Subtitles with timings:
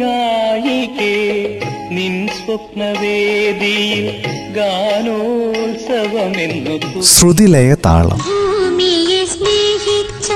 [0.00, 1.14] ഗായികേ
[1.90, 4.06] നിൻ സ്വപ്നവേദിയിൽ
[4.56, 8.18] ഗാനോത്സവമെന്നു ശ്രുതിലയ താളം.
[8.18, 10.28] ഭൂമിയെ സ്നേഹിച്ച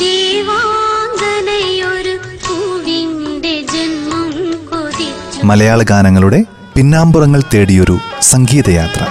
[0.00, 2.14] ദേവാംഗനയൊരു
[2.46, 4.32] പൂവിന്റെ ജന്മം
[4.70, 5.38] കൊതിച്ചു.
[5.44, 6.44] മലയാള ഗാനങ്ങളുടെ
[6.74, 9.02] പിന്നാമ്പുറങ്ങൾ തേടിയൊരു സംഗീതയാത്ര.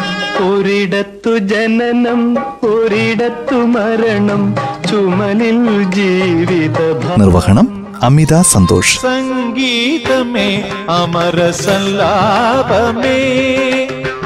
[0.44, 4.56] ഒരിടത്തു ജനനം ഒരിടത്തു മരണം
[4.90, 6.80] ചുമലിൽ ജീവിത
[7.20, 7.73] നിർവഹണം
[8.04, 9.02] അമിത സന്തോഷ്.
[9.02, 13.08] സംഗീതമേ അമര സല്ലാപമേ.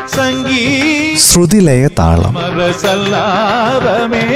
[0.08, 2.38] സംഗീത ശ്രുതിലയ താളം.
[2.38, 4.32] അമര സല്ലാപമേ.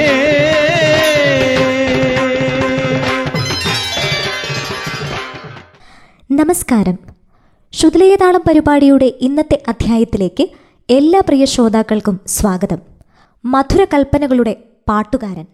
[6.30, 6.98] നമസ്കാരം.
[7.72, 10.48] ശുദ്ധലേതാളം പരിപാടിയുടെ ഇന്നത്തെ അധ്യായത്തിലേക്ക്
[10.90, 12.78] എല്ലാ പ്രിയ ശ്രോതാക്കൾക്കും സ്വാഗതം.
[13.44, 14.56] മധുര കൽപ്പനകളുടെ
[14.88, 15.46] പാട്ടുകാരൻ.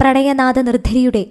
[0.00, 1.26] പ്രണയനാഥ നിർദ്ധരിയുടെ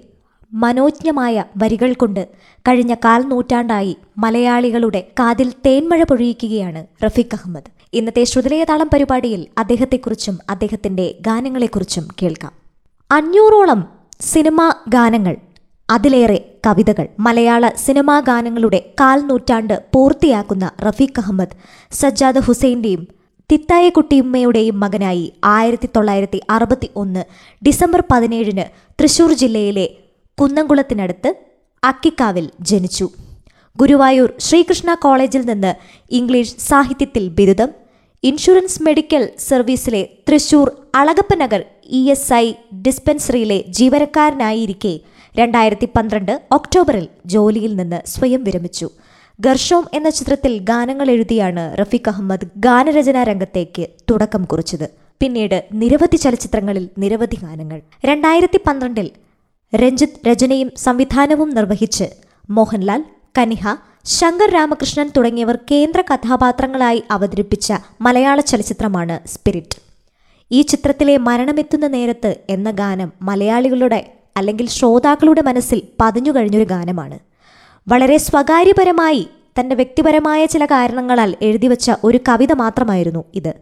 [0.63, 2.21] മനോജ്ഞമായ വരികൾ കൊണ്ട്
[2.65, 7.69] കഴിഞ്ഞ കാൽനൂറ്റാണ്ടായി മലയാളികളുടെ കാതിൽ തേന്മഴ പൊഴിയിക്കുകയാണ് റഫീഖ് അഹമ്മദ്.
[7.93, 12.53] ഇന്നത്തെ ശ്രുതലയതാളം പരിപാടിയിൽ അദ്ദേഹത്തെക്കുറിച്ചും അദ്ദേഹത്തിന്റെ ഗാനങ്ങളെക്കുറിച്ചും കേൾക്കാം.
[13.11, 13.81] അഞ്ഞൂറോളം
[14.21, 15.35] സിനിമാ ഗാനങ്ങൾ
[15.89, 21.57] അതിലേറെ കവിതകൾ മലയാള സിനിമാ ഗാനങ്ങളുടെ കാൽനൂറ്റാണ്ട് പൂർത്തിയാക്കുന്ന റഫീഖ് അഹമ്മദ്
[21.91, 23.03] സജ്ജാദ് ഹുസൈന്റെയും
[23.49, 27.23] തിത്തായ കുട്ടിയുമ്മയുടെയും മകനായി ആയിരത്തി തൊള്ളായിരത്തി അറുപത്തി ഒന്ന്
[27.67, 28.65] ഡിസംബർ പതിനേഴിന്
[28.99, 29.85] തൃശൂർ ജില്ലയിലെ
[30.41, 31.29] കുന്നംകുളത്തിനടുത്ത്
[31.83, 33.09] അക്കിക്കാവിൽ ജനിച്ചു.
[33.77, 35.71] ഗുരുവായൂർ ശ്രീകൃഷ്ണ കോളേജിൽ നിന്ന്
[36.11, 37.69] ഇംഗ്ലീഷ് സാഹിത്യത്തിൽ ബിരുദം
[38.23, 42.53] insurance medical സർവീസിലെ Thrissur Alagappanagar E S I
[42.87, 44.93] ഡിസ്പെൻസറിയിലെ ജീവനക്കാരനായിരിക്കെ
[45.39, 48.89] രണ്ടായിരത്തി പന്ത്രണ്ട് ഒക്ടോബറിൽ ജോലിയിൽ നിന്ന് സ്വയം വിരമിച്ചു.
[49.39, 54.87] ഗർഷോം എന്ന ചിത്രത്തിൽ ഗാനങ്ങൾ എഴുതിയാണ് റഫീഖ് അഹമ്മദ് ഗാനരചനാ രംഗത്തേക്ക് തുടക്കം കുറിച്ചത്.
[55.21, 57.81] പിന്നീട് നിരവധി ചലച്ചിത്രങ്ങളിൽ നിരവധി ഗാനങ്ങൾ.
[58.05, 59.07] രണ്ടായിരത്തി പന്ത്രണ്ടിൽ
[59.75, 62.03] രഞ്ജിത്ത് രചനയും സംവിധാനവും നിർവഹിച്ച്
[62.49, 63.03] മോഹൻലാൽ
[63.37, 69.77] കനിഹ ശങ്കർ രാമകൃഷ്ണൻ തുടങ്ങിയവർ കേന്ദ്ര കഥാപാത്രങ്ങളായി അവതരിപ്പിച്ച മലയാള ചലച്ചിത്രമാണ് സ്പിരിറ്റ്.
[70.51, 77.19] ഈ ചിത്രത്തിലെ മരണമെത്തുന്ന നേരത്ത് എന്ന ഗാനം മലയാളികളുടെ അല്ലെങ്കിൽ ശ്രോതാക്കളുടെ മനസ്സിൽ പതിഞ്ഞു കഴിഞ്ഞൊരു ഗാനമാണ്.
[77.87, 79.27] വളരെ സ്വകാര്യപരമായി
[79.59, 83.53] തന്റെ വ്യക്തിപരമായ ചില കാരണങ്ങളാൽ എഴുതിവെച്ച ഒരു കവിത മാത്രമായിരുന്നു ഇത്.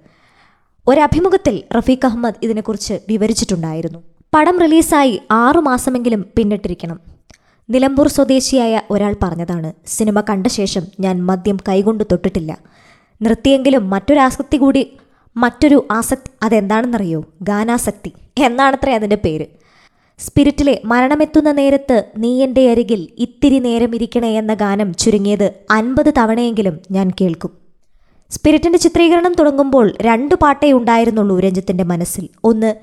[0.87, 3.99] ഒരഭിമുഖത്തിൽ റഫീഖ് അഹമ്മദ് ഇതിനെക്കുറിച്ച് വിവരിച്ചിട്ടുണ്ടായിരുന്നു.
[4.33, 6.99] പടം റിലീസായി ആറു മാസമെങ്കിലും പിന്നിട്ടിരിക്കണം.
[7.69, 12.57] നിലമ്പൂർ സ്വദേശിയായ ഒരാൾ പറഞ്ഞതാണ് സിനിമ കണ്ട ശേഷം ഞാൻ മദ്യം കൈകൊണ്ട് തൊട്ടിട്ടില്ല.
[13.21, 14.91] നിർത്തിയെങ്കിലും മറ്റൊരാസക്തി കൂടി
[15.37, 17.25] മറ്റൊരു ആസക്തി അതെന്താണെന്നറിയോ?
[17.41, 18.11] ഗാനാസക്തി.
[18.37, 19.45] എന്നാണത്രേ അതിന്റെ പേര്.
[20.19, 27.11] സ്പിരിറ്റിലെ മരണമെത്തുന്ന നേരത്ത് നീ എന്റെ അരികിൽ ഇത്തിരി നേരം ഇരിക്കണേ എന്ന ഗാനം ചുരുങ്ങിയത് അൻപത് തവണയെങ്കിലും ഞാൻ
[27.21, 27.49] കേൾക്കും.
[28.29, 32.29] സ്പിരിറ്റിന്റെ ചിത്രീകരണം തുടങ്ങുമ്പോൾ രണ്ട് പാട്ടേ ഉണ്ടായിരുന്നുള്ളൂ രഞ്ജിത്തിന്റെ മനസ്സിൽ.
[32.43, 32.75] ഒന്ന്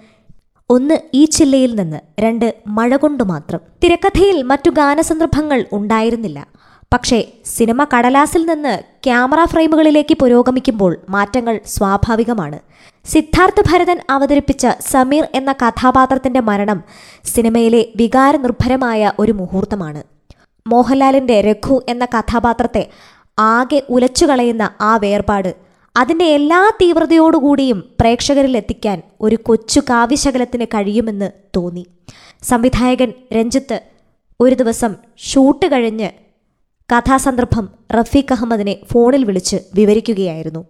[0.70, 3.60] ഒന്ന് ഈ ചില്ലയിൽ നിന്ന് രണ്ട് മഴ കൊണ്ട് മാത്രം.
[3.84, 6.46] തിരക്കഥയിൽ മറ്റു ഗാനസന്ദർഭങ്ങൾ ഉണ്ടായിരുന്നില്ല.
[6.94, 12.58] പക്ഷേ സിനിമ കടലാസിൽ നിന്ന് ക്യാമറ ഫ്രെയിമുകളിലേക്ക് പുരോഗമിക്കുമ്പോൾ മാറ്റങ്ങൾ സ്വാഭാവികമാണ്.
[13.04, 16.84] സിദ്ധാർത്ഥ ഭരതൻ അവതരിപ്പിച്ച സമീർ എന്ന കഥാപാത്രത്തിന്റെ മരണം
[17.24, 20.02] സിനിമയിലെ വികാരനിർഭരമായ ഒരു മുഹൂർത്തമാണ്.
[20.66, 22.88] മോഹൻലാലിന്റെ രഘു എന്ന കഥാപാത്രത്തെ
[23.38, 31.86] ആകെ ഉലച്ചുകളയുന്ന ആ വേർപാട് അതിന്റെ എല്ലാ തീവ്രതയോടുകൂടിയും പ്രേക്ഷകരിൽ എത്തിക്കാൻ ഒരു കൊച്ചു കാവ്യശകലത്തിന് കഴിയുമെന്ന് തോന്നി.
[32.42, 33.80] സംവിധായകൻ രഞ്ജിത്ത്
[34.40, 36.10] ഒരു ദിവസം ഷൂട്ട് കഴിഞ്ഞ്
[36.92, 40.64] കഥാസന്ദർഭം റഫീഖ് അഹമ്മദിനെ ഫോണിൽ വിളിച്ച് വിവരിക്കുകയായിരുന്നു.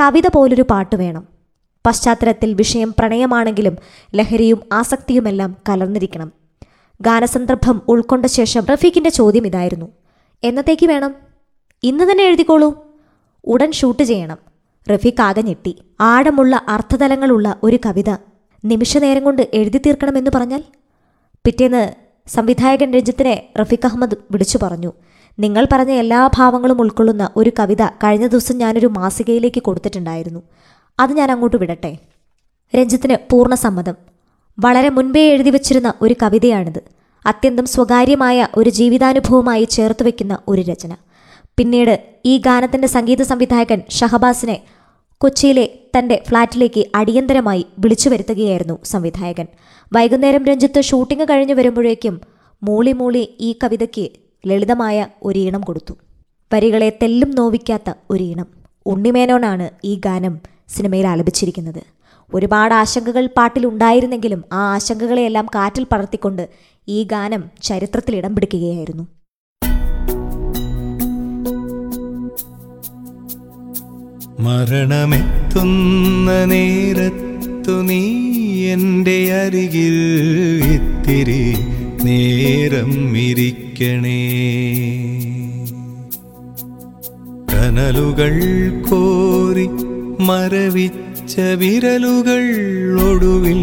[0.00, 1.28] കവിത പോലൊരു പാട്ട് വേണം.
[1.86, 3.76] പശ്ചാത്തലത്തിൽ വിഷയം പ്രണയമാണെങ്കിലും
[4.14, 6.32] ലഹരിയും ആസക്തിയുമെല്ലാം കലർന്നിരിക്കണം.
[7.00, 9.86] ഗാനസന്ദർഭം ഉൾക്കൊണ്ട ശേഷം റഫീഖിന്റെ ചോദ്യം ഇതായിരുന്നു.
[10.44, 11.14] എന്നത്തേക്ക് വേണം?
[11.82, 12.86] ഇന്ന് തന്നെ എഴുതിക്കോളൂ.
[13.44, 14.49] ഉടൻ ഷൂട്ട് ചെയ്യണം.
[14.90, 15.78] റഫീഖ് ആകെ ഞെട്ടി.
[16.00, 18.10] ആഴമുള്ള അർത്ഥതലങ്ങളുള്ള ഒരു കവിത
[18.64, 20.62] നിമിഷനേരം കൊണ്ട് എഴുതി തീർക്കണമെന്ന് പറഞ്ഞാൽ?
[21.44, 21.92] പിറ്റേന്ന്
[22.28, 24.92] സംവിധായകൻ രഞ്ജിത്തിനെ റഫീഖ് അഹമ്മദ് വിളിച്ചു പറഞ്ഞു.
[25.38, 30.42] നിങ്ങൾ പറഞ്ഞ എല്ലാ ഭാവങ്ങളും ഉൾക്കൊള്ളുന്ന ഒരു കവിത കഴിഞ്ഞ ദിവസം ഞാനൊരു മാസികയിലേക്ക് കൊടുത്തിട്ടുണ്ടായിരുന്നു.
[31.00, 31.98] അത് ഞാൻ അങ്ങോട്ട് വിടട്ടെ
[32.76, 33.94] രഞ്ജിത്തിന് പൂർണ സമ്മതം.
[34.58, 36.82] വളരെ മുൻപേ എഴുതി വച്ചിരുന്ന ഒരു കവിതയാണിത്.
[37.26, 40.96] അത്യന്തം സ്വകാര്യമായ ഒരു ജീവിതാനുഭവമായി ചേർത്ത് വയ്ക്കുന്ന ഒരു രചന.
[41.56, 44.60] പിന്നീട് ഈ ഗാനത്തിന്റെ സംഗീത സംവിധായകൻ ഷഹബാസിനെ
[45.20, 45.64] കൊച്ചിയിലെ
[45.98, 49.46] തന്റെ ഫ്ളാറ്റിലേക്ക് അടിയന്തരമായി വിളിച്ചു വരുത്തുകയായിരുന്നു സംവിധായകൻ.
[49.92, 52.14] വൈകുന്നേരം രഞ്ജിത്ത് ഷൂട്ടിംഗ് കഴിഞ്ഞു വരുമ്പോഴേക്കും
[52.62, 54.06] മൂളി മൂളി ഈ കവിതയ്ക്ക്
[54.46, 55.94] ലളിതമായ ഒരീണം കൊടുത്തു.
[56.52, 58.48] വരികളെ തെല്ലും നോവിക്കാത്ത ഒരീണം
[58.86, 60.34] ഉണ്ണിമേനോനാണ് ഈ ഗാനം
[60.68, 61.82] സിനിമയിൽ ആലപിച്ചിരിക്കുന്നത്.
[62.34, 66.44] ഒരുപാട് ആശങ്കകൾ പാട്ടിലുണ്ടായിരുന്നെങ്കിലും ആ ആശങ്കകളെയെല്ലാം കാറ്റിൽ പടർത്തിക്കൊണ്ട്
[66.88, 69.04] ഈ ഗാനം ചരിത്രത്തിൽ ഇടം പിടിക്കുകയായിരുന്നു.
[74.42, 78.14] മരണമെത്തുന്ന നേരത്തു നീ
[78.64, 79.98] എന്റെ അരികിൽ
[80.74, 81.54] ഇത്തിരി
[82.04, 84.20] നേരം ഇരിക്കണേ.
[87.52, 88.34] കനലുകൾ
[88.90, 89.70] കോരി
[90.20, 92.44] മരവിച്ച വിരലുകൾ
[93.10, 93.62] ഒടുവിൽ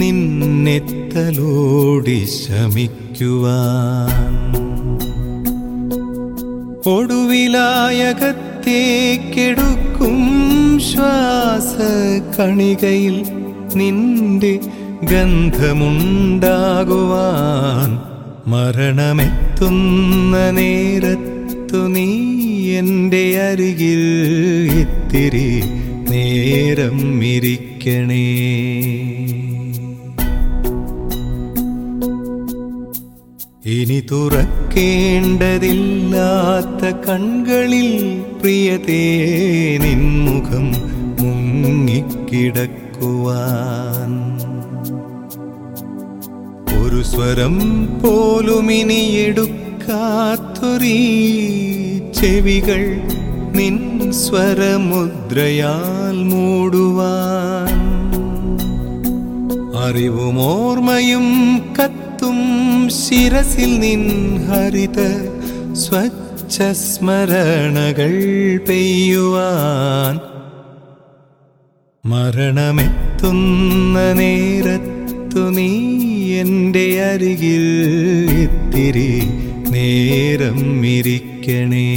[0.00, 4.34] നിന്നെത്തലോടി ശമിക്കുവാൻ.
[8.62, 10.18] ഒടുവിലായകത്തേക്കെടുക്കും
[10.80, 11.74] ശ്വാസ
[12.36, 13.16] കണികയിൽ
[13.76, 14.52] നിന്റെ
[15.10, 15.60] ഗന്ധമുണ്ടാകുവാൻ
[18.46, 22.08] മരണമെത്തുന്ന നേരത്തു നീ
[22.78, 24.02] എന്റെ അരികിൽ
[24.80, 25.50] ഇത്തിരി
[26.10, 26.98] നേരം
[27.32, 28.26] ഇരിക്കണേ.
[33.64, 39.02] ഇനി തുറക്കേണ്ടതില്ലാത്ത കൺകളിൽ പ്രിയതേ
[39.82, 40.72] നിൻമുഖം
[41.20, 44.12] മുങ്ങിക്കിടക്കുവാൻ.
[46.82, 50.98] ഒരു സ്വരം പോലും ഇനി എടുക്കാത്തൊരീ
[52.12, 53.00] ചെവികൾ
[53.52, 57.80] നിൻ സ്വരമുദ്രയാൽ മൂടുവാൻ.
[59.84, 62.49] അറിവും ഓർമ്മയും കത്തും
[62.96, 64.02] ശിരസിൽ നിൻ
[64.46, 64.98] ഹരിത
[65.76, 68.14] സ്വച്ഛ സ്മരണകൾ
[68.68, 70.18] പെയ്യുവാൻ
[72.04, 75.70] മരണമെത്തുന്ന നേരത്തു നീ
[76.38, 77.66] എന്റെ അരികിൽ
[78.36, 79.30] എത്തിരി
[79.70, 81.90] നേരം ഇരിക്കണേ.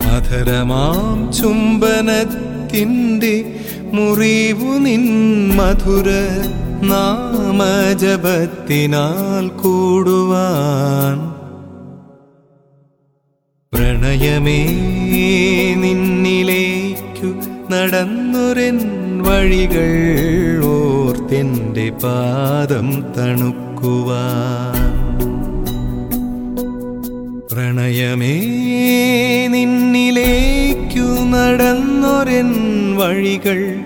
[0.00, 3.44] അധരമാം ചുംബനത്തിന്റെ
[3.92, 5.04] മുറിവു നിൻ
[5.56, 6.08] മധുര
[6.82, 11.36] നാമജപത്തിനാൽ കൂടുവാൻ.
[13.74, 14.66] പ്രണയമേ
[15.76, 17.34] നിന്നിലേക്കു
[17.72, 18.78] നടന്നുരൻ
[19.22, 19.90] വഴികൾ
[20.64, 24.92] ഓർത്തെന്റെ പാദം തണുക്കുവാൻ.
[27.52, 28.40] പ്രണയമേ
[29.48, 32.52] നിന്നിലേക്കു നടന്നൊരൻ
[32.96, 33.84] വഴികൾ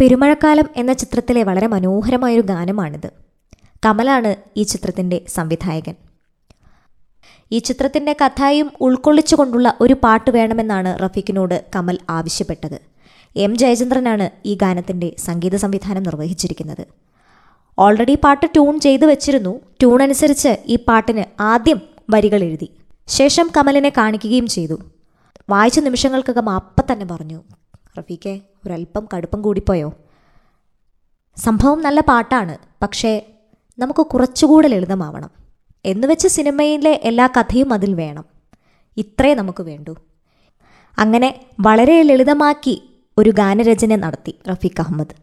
[0.00, 3.10] പെരുമഴക്കാലം എന്ന ചിത്രത്തിലെ വളരെ മനോഹരമായൊരു ഗാനമാണിത്.
[3.86, 5.94] കമലാണ് ഈ ചിത്രത്തിന്റെ സംവിധായകൻ.
[7.52, 12.80] ഈ ചിത്രത്തിന്റെ കഥയും ഉൾക്കൊള്ളിച്ചുകൊണ്ടുള്ള ഒരു പാട്ട് വേണമെന്നാണ് റഫീഖിനോട് കമൽ ആവശ്യപ്പെട്ടത്.
[13.36, 16.86] എം ജയചന്ദ്രനാണ് ഈ ഗാനത്തിന്റെ സംഗീത സംവിധാനം നിർവഹിച്ചിരിക്കുന്നത്.
[17.78, 19.60] ഓൾറെഡി പാട്ട് ട്യൂൺ ചെയ്തു വെച്ചിരുന്നു.
[19.80, 22.68] ട്യൂൺ അനുസരിച്ച് ഈ പാട്ടിന് ആദ്യം വരികൾ എഴുതി.
[23.08, 24.80] ശേഷം കമലിനെ കാണിക്കുകയും ചെയ്തു.
[25.50, 27.42] വായിച്ച നിമിഷങ്ങൾക്കകം അപ്പം തന്നെ പറഞ്ഞു.
[27.98, 29.92] റഫീഖെ ഒരല്പം കടുപ്പം കൂടിപ്പോയോ?
[31.36, 33.26] സംഭവം നല്ല പാട്ടാണ് പക്ഷേ
[33.78, 35.30] നമുക്ക് കുറച്ചുകൂടെ ലളിതമാവണം.
[35.84, 38.24] എന്നുവെച്ച് സിനിമയിലെ എല്ലാ കഥയും അതിൽ വേണം.
[38.96, 39.96] ഇത്രേ നമുക്ക് വേണ്ടൂ.
[40.98, 45.14] അങ്ങനെ വളരെ ലളിതമാക്കി ഒരു ഗാനരചന നടത്തി റഫീഖ് അഹമ്മദ്.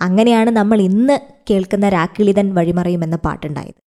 [0.00, 1.18] അങ്ങനെയാണ് നമ്മൾ ഇന്ന്
[1.50, 3.85] കേൾക്കുന്ന രാക്കിളിതൻ വഴിമറയും എന്ന പാട്ടുണ്ടായത്.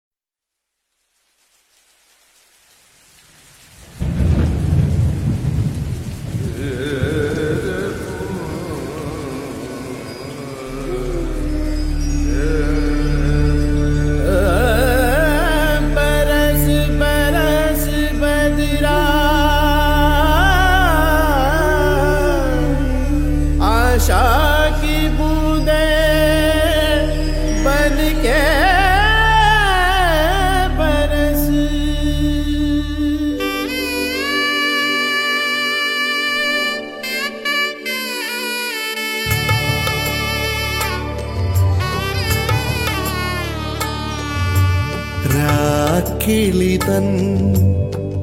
[46.30, 47.06] രാക്കിളി തൻ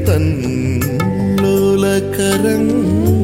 [0.07, 0.25] തൻ
[1.41, 3.18] ലോലകരങ്ങൾ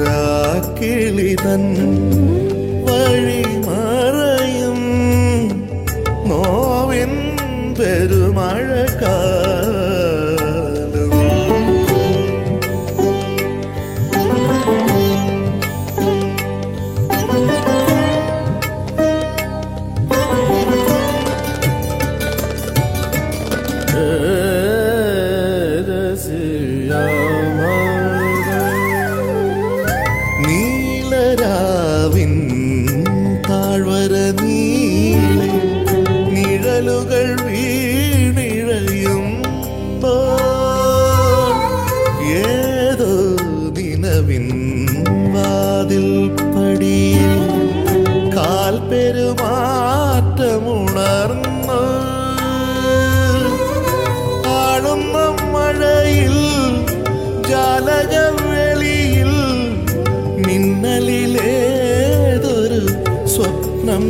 [0.00, 1.64] രാക്കിളിതൻ
[2.86, 4.80] വഴി മറയും
[6.30, 7.12] നോവിൻ
[7.78, 8.85] പെരുമഴക്കാലം
[50.36, 51.80] പെരുമാറ്റമുണർന്നു
[54.54, 55.16] ആടുന്ന
[55.52, 56.36] മഴയിൽ
[57.50, 59.32] ജാലകവെളിയിൽ
[60.46, 61.42] മിന്നലിലേതൊരു
[63.34, 64.06] സ്വപ്നം.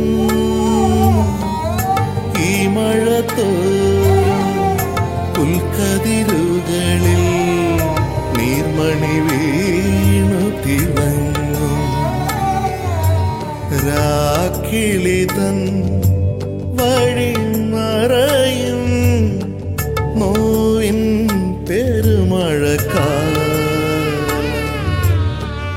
[2.47, 3.49] ഈ മഴത്തോ
[5.35, 7.23] പുൽക്കതിരുകളിൽ
[8.37, 11.83] നീർമണി വീണു തിളങ്ങും.
[14.69, 15.57] രാക്കിളിതൻ
[16.77, 17.29] വഴി
[17.71, 18.81] മറയും
[20.19, 20.99] നോവിൻ
[21.67, 23.53] പെരുമഴക്കാലം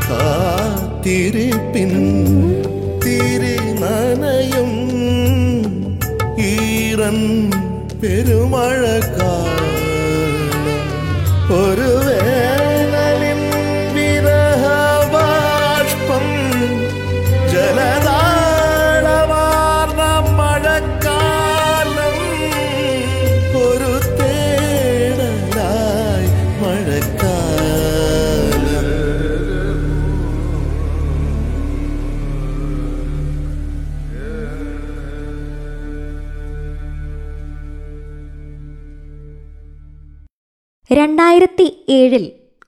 [0.09, 1.93] കാത്തിരിപ്പിൻ
[3.05, 4.73] തിരി നനയും
[6.49, 7.21] ഈറൻ
[8.03, 9.10] പെരുമഴക്കാലം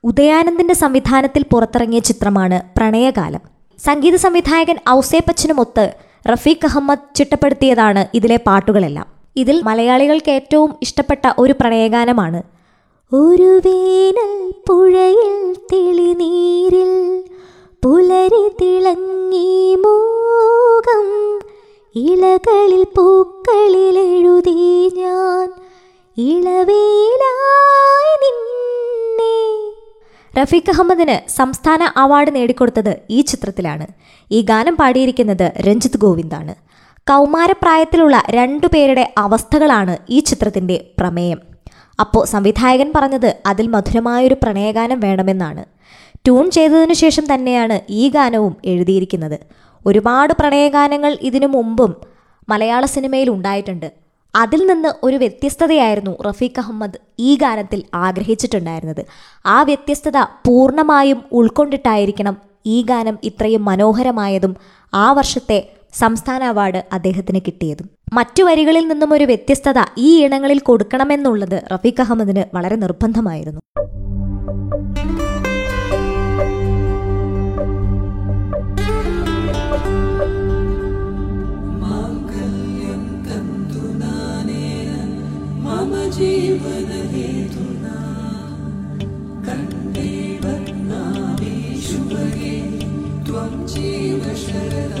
[0.03, 3.41] ഉദയാനന്ദിന്റെ സംവിധാനത്തിൽ പുറത്തിറങ്ങിയ ചിത്രമാണ് പ്രണയകാലം.
[3.79, 5.93] സംഗീത സംവിധായകൻ ഔസേപ്പച്ചനുമൊത്ത്
[6.29, 9.07] റഫീഖ് അഹമ്മദ് ചിട്ടപ്പെടുത്തിയതാണ് ഇതിലെ പാട്ടുകളെല്ലാം.
[9.35, 12.43] ഇതിൽ മലയാളികൾക്ക് ഏറ്റവും ഇഷ്ടപ്പെട്ട ഒരു പ്രണയഗാനമാണ്
[13.13, 16.91] ഒരു വേനൽ പുഴയിൽ തെളിനീരിൽ
[17.83, 21.07] പുലരി തിളങ്ങി മോകം
[21.95, 23.32] ഇലകളിൽ പൂക്കളിൽ
[30.43, 33.85] റഫീഖ് അഹമ്മദിന് സംസ്ഥാന അവാർഡ് നേടിക്കൊടുത്തത് ഈ ചിത്രത്തിലാണ്.
[34.31, 36.53] ഈ ഗാനം പാടിയിരിക്കുന്നത് രഞ്ജിത്ത് ഗോവിന്ദാണ്.
[37.09, 41.39] കൗമാരപ്രായത്തിലുള്ള രണ്ടു പേരുടെ അവസ്ഥകളാണ് ഈ ചിത്രത്തിന്റെ പ്രമേയം.
[41.99, 45.63] അപ്പോൾ സംവിധായകൻ പറഞ്ഞത് അതിൽ മധുരമായൊരു പ്രണയഗാനം വേണമെന്നാണ്.
[46.25, 49.37] ട്യൂൺ ചെയ്തതിനു ശേഷം തന്നെയാണ് ഈ ഗാനവും എഴുതിയിരിക്കുന്നത്.
[49.85, 51.93] ഒരുപാട് പ്രണയഗാനങ്ങൾ ഇതിനു മുമ്പും
[52.49, 54.02] മലയാള സിനിമയിൽ ഉണ്ടായിട്ടുണ്ട്.
[54.35, 59.05] അതിൽ നിന്ന് ഒരു വ്യത്യസ്തതയായിരുന്നു റഫീഖ് അഹമ്മദ് ഈ ഗാനത്തിൽ ആഗ്രഹിച്ചിട്ടുണ്ടായിരുന്നത്.
[59.45, 64.55] ആ വ്യത്യസ്തത പൂർണമായും ഉൾക്കൊണ്ടിട്ടായിരിക്കണം ഈ ഗാനം ഇത്രയും മനോഹരമായതും
[64.93, 67.89] ആ വർഷത്തെ സംസ്ഥാന അവാർഡ് അദ്ദേഹത്തിന് കിട്ടിയതും.
[68.13, 73.59] മറ്റു വരികളിൽ നിന്നും ഒരു വ്യത്യസ്തത ഈ ഇനങ്ങളിൽ കൊടുക്കണമെന്നുള്ളത് റഫീഖ് അഹമ്മദിന് വളരെ നിർബന്ധമായിരുന്നു.
[85.93, 87.97] जीवन हेतुना
[89.47, 90.09] कण्ठे
[90.43, 92.55] बनामेषु भगि
[93.27, 94.91] त्वम् जीवशरणाश्रतम्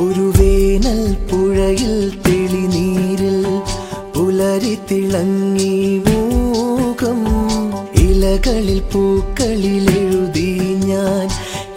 [0.00, 1.94] ഒരു വേനൽ പുഴയിൽ
[2.26, 3.38] തെളിനീരിൽ
[4.14, 7.20] പുലരി തിളങ്ങി മൂകം.
[7.96, 10.50] ഇലകളിൽ പൂക്കളിൽ എഴുതി
[10.86, 11.26] ഞാൻ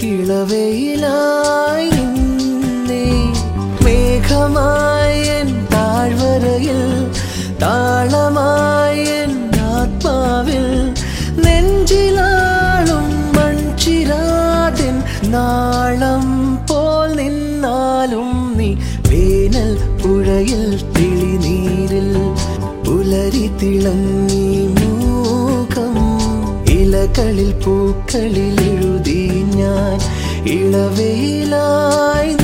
[0.09, 3.05] ഇളവയിലായി നിന്നേ.
[23.63, 25.95] തിളങ്ങി മൂകം.
[26.69, 29.99] ഇലകളിൽ പൂക്കളിൽ എഴുതി ഞാൻ
[30.47, 32.42] ഇളവയിലായി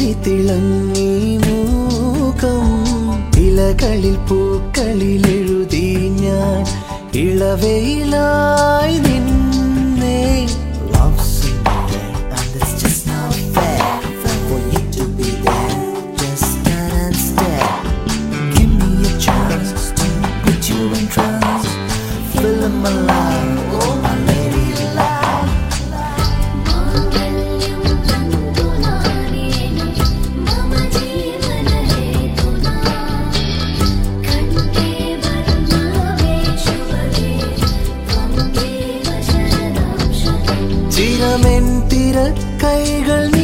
[0.00, 2.68] പുലരി തിളങ്ങി മൂകം.
[5.32, 5.88] എഴുതി
[6.20, 6.62] ഞാൻ
[7.24, 9.29] ഇളവയിലായി നിന്നേ
[42.60, 43.39] கைகள்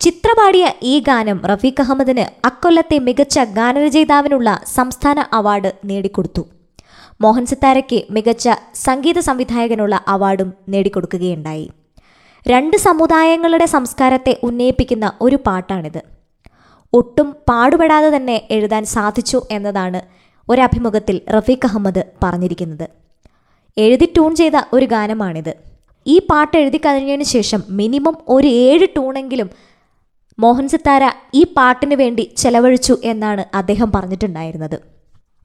[0.00, 6.42] ചിത്രപാടിയ ഈ ഗാനം റഫീഖ് അഹമ്മദിന് അക്കൊല്ലത്തെ മികച്ച ഗാനരചയിതാവിനുള്ള സംസ്ഥാന അവാർഡ് നേടിക്കൊടുത്തു.
[7.20, 11.70] മോഹൻ സിത്താരയ്ക്ക് മികച്ച സംഗീത സംവിധായകനുള്ള അവാർഡും നേടിക്കൊടുക്കുകയുണ്ടായി.
[12.48, 16.02] രണ്ട് സമുദായങ്ങളുടെ സംസ്കാരത്തെ ഉന്നയിപ്പിക്കുന്ന ഒരു പാട്ടാണിത്.
[16.92, 20.00] ഒട്ടും പാടുപെടാതെ തന്നെ എഴുതാൻ സാധിച്ചു എന്നതാണ്
[20.48, 22.88] ഒരഭിമുഖത്തിൽ റഫീഖ് അഹമ്മദ് പറഞ്ഞിരിക്കുന്നത്.
[23.76, 25.54] എഴുതി ട്യൂൺ ചെയ്ത ഒരു ഗാനമാണിത്.
[26.06, 29.50] ഈ പാട്ട് എഴുതി കഴിഞ്ഞതിന് ശേഷം മിനിമം ഒരു ഏഴ് ട്യൂണെങ്കിലും
[30.42, 31.04] മോഹൻ സിത്താര
[31.40, 34.76] ഈ പാട്ടിന് വേണ്ടി ചെലവഴിച്ചു എന്നാണ് അദ്ദേഹം പറഞ്ഞിട്ടുണ്ടായിരുന്നത്.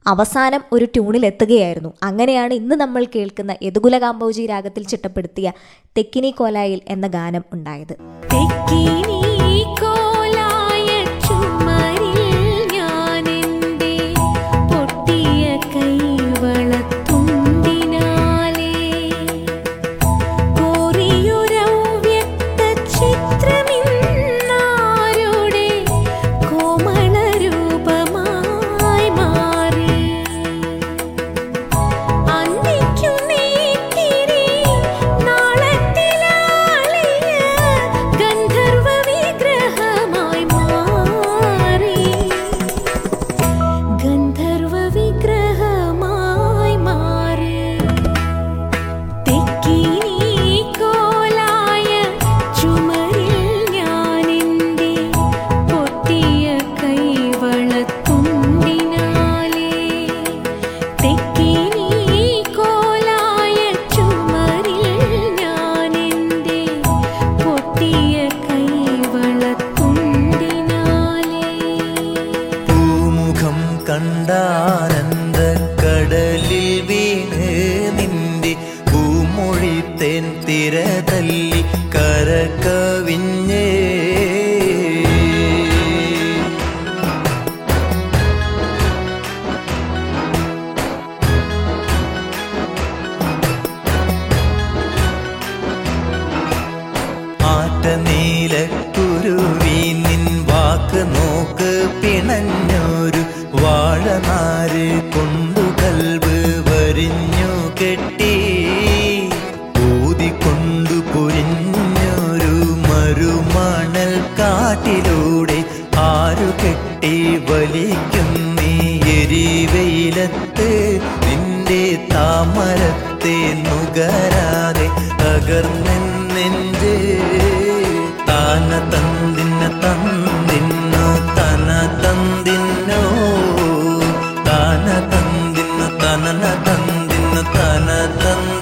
[0.06, 1.90] അവസാനം ഒരു ട്യൂണിൽ എത്തുകയായിരുന്നു.
[2.08, 5.48] അങ്ങനെയാണ് ഇന്ന് നമ്മൾ കേൾക്കുന്ന യദുകുല കാമ്പോജി രാഗത്തിൽ ചിട്ടപ്പെടുത്തിയ
[5.98, 7.94] തെക്കിനി കോലായിൽ എന്ന ഗാനം ഉണ്ടായത്.
[8.34, 9.18] തെക്കിനി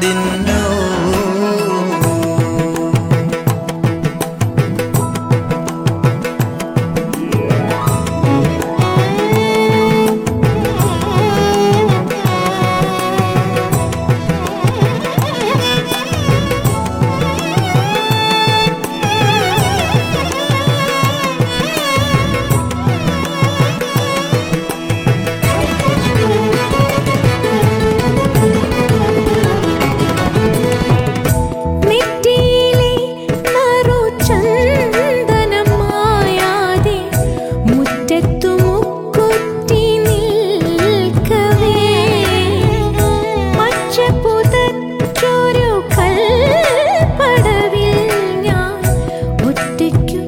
[0.07, 0.46] দিন
[49.79, 50.26] ridiculous.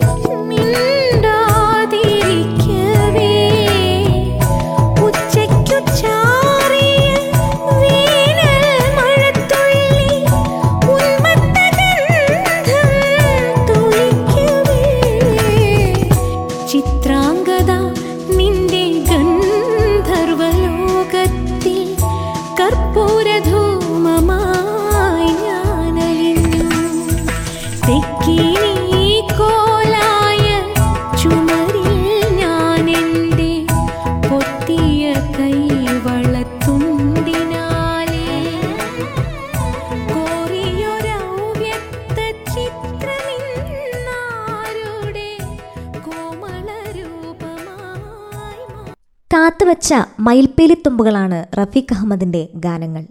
[49.34, 53.02] നിറച്ച മയിൽപ്പേലിത്തുമ്പുകളാണ് റഫീഖ് അഹമ്മദിന്റെ ഗാനങ്ങൾ.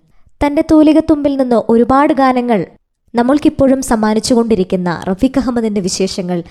[0.46, 2.66] തന്റെ തൂലിക തുമ്പിൽ നിന്ന് ഒരുപാട് ഗാനങ്ങൾ
[3.16, 6.44] നമ്മൾക്കിപ്പോഴും സമ്മാനിച്ചുകൊണ്ടിരിക്കുന്ന റഫീഖ് അഹമ്മദിന്റെ വിശേഷങ്ങൾ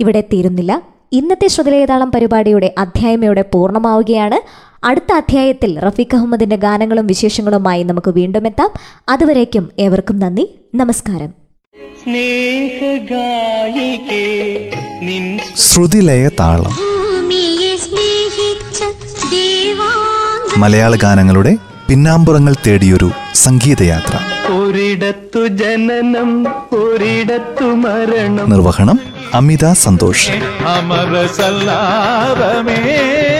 [0.00, 0.82] ഇവിടെ തീരുന്നില്ല.
[1.12, 4.40] ഇന്നത്തെ ശ്രുതലേതാളം പരിപാടിയുടെ അധ്യായം ഇവിടെ പൂർണമാവുകയാണ്.
[4.86, 8.70] അടുത്ത അധ്യായത്തിൽ റഫീഖ് അഹമ്മദിന്റെ ഗാനങ്ങളും വിശേഷങ്ങളുമായി നമുക്ക് വീണ്ടും എത്താം.
[9.08, 10.54] അതുവരേക്കും ഏവർക്കും നന്ദി.
[10.74, 11.34] നമസ്കാരം.
[15.56, 16.99] ശ്രുതിലയ താളം
[20.56, 21.56] മലയാള ഗാനങ്ങളുടെ
[21.88, 24.52] പിന്നാമ്പുറങ്ങൾ തേടിയൊരു സംഗീതയാത്ര.
[24.52, 28.50] ഒരിടത്തു ജനനം ഒരിടത്തു മരണം.
[28.50, 29.00] നിർവഹണം
[29.34, 30.30] അമിത സന്തോഷ്.
[30.30, 33.39] അമര സല്ലാപമേ